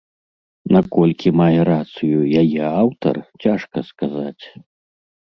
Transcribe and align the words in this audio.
Наколькі 0.75 1.33
мае 1.41 1.61
рацыю 1.71 2.19
яе 2.41 2.63
аўтар, 2.81 3.15
цяжка 3.47 3.89
сказаць. 3.95 4.43